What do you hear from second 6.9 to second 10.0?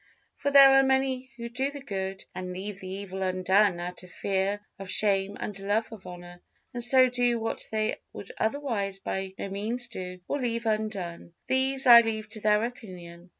do what they would otherwise by no means